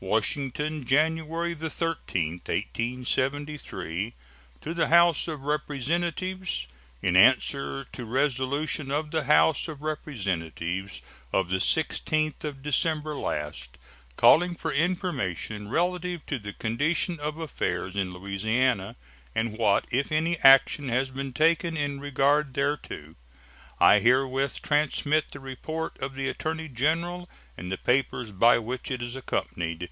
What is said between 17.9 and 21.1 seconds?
in Louisiana, and what, if any, action has